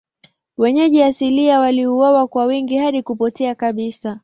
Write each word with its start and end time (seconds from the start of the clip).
Wenyeji 0.57 1.03
asilia 1.03 1.59
waliuawa 1.59 2.27
kwa 2.27 2.45
wingi 2.45 2.77
hadi 2.77 3.01
kupotea 3.03 3.55
kabisa. 3.55 4.19